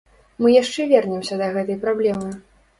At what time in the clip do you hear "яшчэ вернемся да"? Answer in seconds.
0.61-1.53